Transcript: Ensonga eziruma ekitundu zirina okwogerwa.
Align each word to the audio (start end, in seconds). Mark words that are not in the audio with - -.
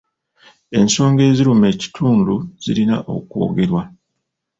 Ensonga 0.79 1.21
eziruma 1.29 1.65
ekitundu 1.73 2.35
zirina 2.63 2.97
okwogerwa. 3.15 3.81